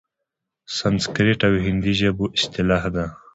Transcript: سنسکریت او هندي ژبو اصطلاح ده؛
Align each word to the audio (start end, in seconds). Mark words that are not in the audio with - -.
سنسکریت 0.77 1.41
او 1.47 1.53
هندي 1.65 1.93
ژبو 1.99 2.25
اصطلاح 2.37 2.83
ده؛ 2.95 3.05